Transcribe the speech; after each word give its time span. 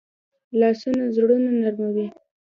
لاسونه 0.59 1.03
زړونه 1.15 1.49
نرموي 1.63 2.07